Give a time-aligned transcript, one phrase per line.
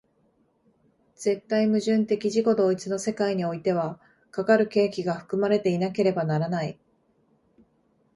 [1.15, 3.99] 絶対矛盾的自己同一の世界においては、
[4.31, 6.79] かかる契機が含まれていなければならない。